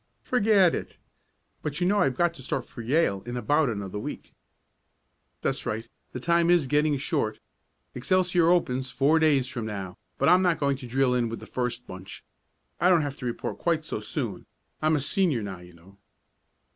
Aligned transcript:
"Forget 0.23 0.73
it! 0.73 0.97
But 1.61 1.79
you 1.79 1.85
know 1.87 1.99
I've 1.99 2.15
got 2.17 2.33
to 2.33 2.41
start 2.41 2.65
for 2.65 2.81
Yale 2.81 3.21
in 3.27 3.37
about 3.37 3.69
another 3.69 3.99
week." 3.99 4.33
"That's 5.41 5.63
right. 5.67 5.87
The 6.11 6.19
time 6.19 6.49
is 6.49 6.65
getting 6.65 6.97
short. 6.97 7.37
Excelsior 7.93 8.49
opens 8.49 8.89
four 8.89 9.19
days 9.19 9.47
from 9.47 9.67
now, 9.67 9.99
but 10.17 10.27
I'm 10.27 10.41
not 10.41 10.59
going 10.59 10.77
to 10.77 10.87
drill 10.87 11.13
in 11.13 11.29
with 11.29 11.39
the 11.39 11.45
first 11.45 11.85
bunch. 11.85 12.23
I 12.79 12.89
don't 12.89 13.03
have 13.03 13.17
to 13.17 13.27
report 13.27 13.59
quite 13.59 13.85
so 13.85 13.99
soon. 13.99 14.47
I'm 14.81 14.95
a 14.95 15.01
Senior 15.01 15.43
now, 15.43 15.59
you 15.59 15.73
know." 15.75 15.97